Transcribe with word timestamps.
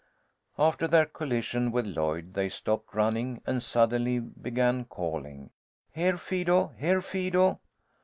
After 0.57 0.87
their 0.87 1.05
collision 1.05 1.71
with 1.71 1.85
Lloyd 1.85 2.33
they 2.33 2.49
stopped 2.49 2.95
running, 2.95 3.39
and 3.45 3.61
suddenly 3.61 4.17
began 4.17 4.85
calling, 4.85 5.51
"Here, 5.91 6.17
Fido! 6.17 6.73
Here, 6.75 7.03
Fido!" 7.03 7.59